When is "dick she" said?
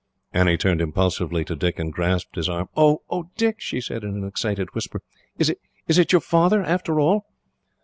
3.37-3.79